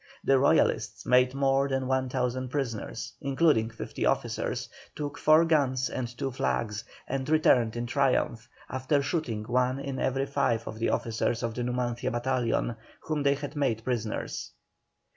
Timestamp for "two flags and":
6.17-7.29